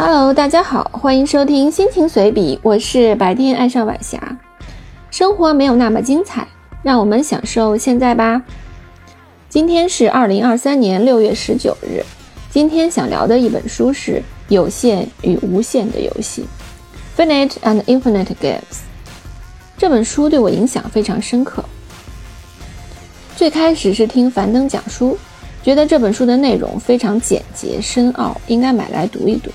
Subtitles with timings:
[0.00, 4.38] Hello，大家好，欢迎收听心情随笔，我是白天爱上晚霞。
[5.10, 6.46] 生活没有那么精彩，
[6.84, 8.40] 让我们享受现在吧。
[9.48, 12.04] 今天是二零二三年六月十九日，
[12.48, 14.12] 今天想聊的一本书是
[14.46, 16.46] 《有限与无限的游戏》
[17.20, 18.84] （Finite and Infinite Games）。
[19.76, 21.64] 这本书对我影响非常深刻。
[23.34, 25.18] 最开始是听樊登讲书，
[25.64, 29.50] 觉得这本书的内容非常简洁深奥，应该买来读一读。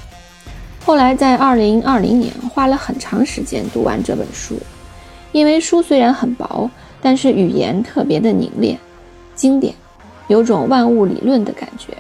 [0.86, 4.58] 后来在二零二零年花了很长时间读完这本书，
[5.32, 6.70] 因为书虽然很薄，
[7.02, 8.78] 但是语言特别的凝练、
[9.34, 9.74] 经典，
[10.28, 11.94] 有种万物理论的感觉。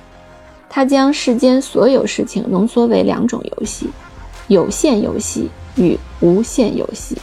[0.69, 3.87] 它将世间所有事情浓缩为两种游戏：
[4.47, 7.15] 有限游戏与无限游戏。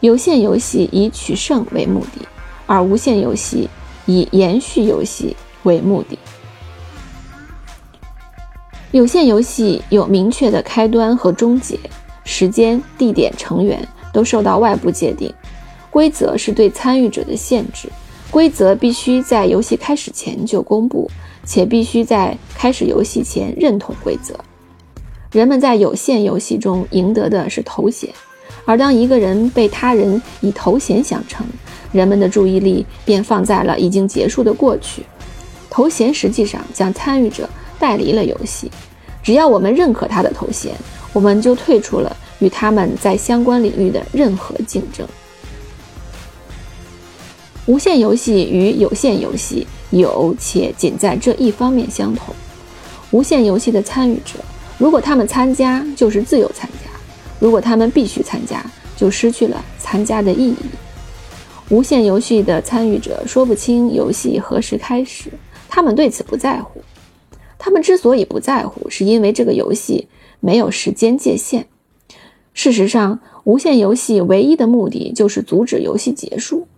[0.00, 2.24] 有限游戏以取胜为目的，
[2.66, 3.68] 而无限游戏
[4.04, 5.34] 以延续游戏
[5.64, 6.16] 为目的。
[8.96, 11.78] 有限游戏有明确的开端和终结，
[12.24, 15.30] 时间、地点、成员都受到外部界定，
[15.90, 17.90] 规则是对参与者的限制。
[18.30, 21.10] 规则必须在游戏开始前就公布，
[21.44, 24.34] 且必须在开始游戏前认同规则。
[25.30, 28.08] 人们在有限游戏中赢得的是头衔，
[28.64, 31.46] 而当一个人被他人以头衔相称，
[31.92, 35.02] 人们的注意力便放在了已经结束的过去。
[35.68, 37.46] 头衔实际上将参与者
[37.78, 38.70] 带离了游戏。
[39.22, 40.74] 只要我们认可他的头衔，
[41.12, 45.06] 我们就退出了与他们在相关领域的任何竞争。
[47.66, 52.32] 无限游戏与有限游戏有且仅在这一方面相同。
[53.10, 54.38] 无限游戏的参与者，
[54.78, 56.90] 如果他们参加，就是自由参加；
[57.40, 58.64] 如果他们必须参加，
[58.96, 60.56] 就失去了参加的意义。
[61.68, 65.32] 无限游戏的参与者说不清游戏何时开始，
[65.68, 66.80] 他们对此不在乎。
[67.66, 70.06] 他们之所以不在乎，是因为这个游戏
[70.38, 71.66] 没有时间界限。
[72.54, 76.68] 事实上，无限游戏唯一的目的就是阻止游戏结束，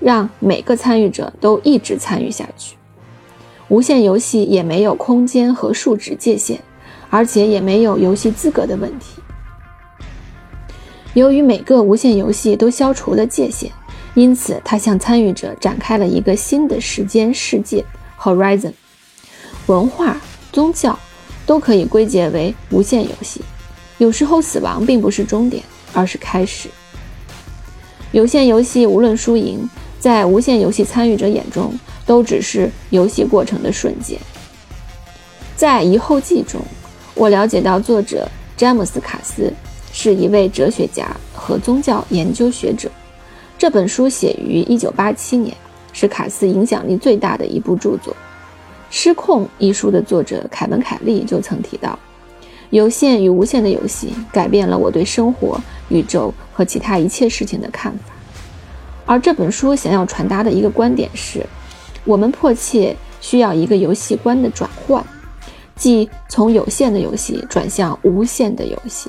[0.00, 2.76] 让每个参与者都一直参与下去。
[3.68, 6.58] 无限游戏也没有空间和数值界限，
[7.10, 9.20] 而且也没有游戏资格的问题。
[11.12, 13.70] 由于每个无限游戏都消除了界限，
[14.14, 17.84] 因此它向参与者展开了一个新的时间世界
[18.18, 18.72] （Horizon）。
[19.70, 20.20] 文化。
[20.52, 20.98] 宗教
[21.46, 23.40] 都可以归结为无限游戏。
[23.98, 26.68] 有时候，死亡并不是终点，而是开始。
[28.10, 29.70] 有限游戏无论输赢，
[30.00, 31.72] 在无限游戏参与者眼中，
[32.04, 34.18] 都只是游戏过程的瞬间。
[35.56, 36.60] 在《遗后记》中，
[37.14, 39.52] 我了解到作者詹姆斯·卡斯
[39.92, 42.90] 是一位哲学家和宗教研究学者。
[43.56, 45.56] 这本书写于1987年，
[45.92, 48.12] 是卡斯影响力最大的一部著作。
[48.90, 51.96] 《失控》一书的作者凯文·凯利就曾提到，
[52.70, 58.14] 有限与无限的游戏改变了我对生活、宇宙和其他一切事情的看法。
[59.06, 61.46] 而这本书想要传达的一个观点是，
[62.04, 65.04] 我们迫切需要一个游戏观的转换，
[65.76, 69.08] 即从有限的游戏转向无限的游戏。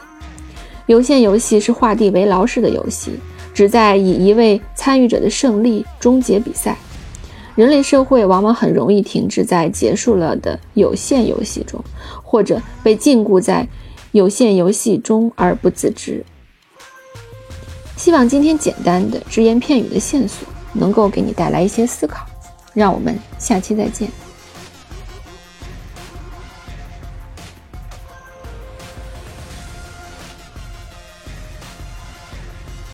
[0.85, 3.13] 有限游戏是画地为牢式的游戏，
[3.53, 6.77] 旨在以一位参与者的胜利终结比赛。
[7.55, 11.83] 人类社会往往很容易停滞在结束了的有限游戏中，
[12.23, 13.67] 或者被禁锢在
[14.11, 16.23] 有限游戏中而不自知。
[17.97, 22.25] 希望今天简单的只言片语的线索能够给你带来一些思考。
[22.73, 24.09] 让我们下期再见。